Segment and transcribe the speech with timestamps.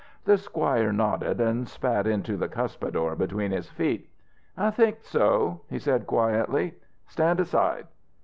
[0.25, 4.09] The squire nodded and spat into the cuspidor between his feet.
[4.57, 6.73] "I think so," he said quietly,
[7.05, 7.85] "Stand aside.